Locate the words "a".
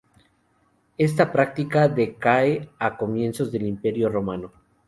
2.79-2.97